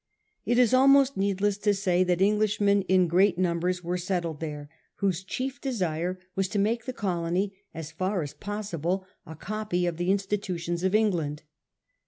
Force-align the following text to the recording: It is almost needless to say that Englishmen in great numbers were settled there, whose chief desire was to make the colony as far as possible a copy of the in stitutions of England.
It 0.47 0.57
is 0.57 0.73
almost 0.73 1.15
needless 1.15 1.59
to 1.59 1.75
say 1.75 2.03
that 2.05 2.23
Englishmen 2.23 2.81
in 2.87 3.05
great 3.07 3.37
numbers 3.37 3.83
were 3.83 3.99
settled 3.99 4.39
there, 4.39 4.67
whose 4.95 5.23
chief 5.23 5.61
desire 5.61 6.17
was 6.35 6.47
to 6.47 6.57
make 6.57 6.85
the 6.85 6.91
colony 6.93 7.53
as 7.71 7.91
far 7.91 8.23
as 8.23 8.33
possible 8.33 9.05
a 9.27 9.35
copy 9.35 9.85
of 9.85 9.97
the 9.97 10.09
in 10.09 10.17
stitutions 10.17 10.81
of 10.83 10.95
England. 10.95 11.43